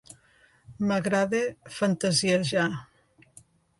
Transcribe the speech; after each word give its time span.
M'agrada 0.91 1.41
fantasiejar. 1.75 2.67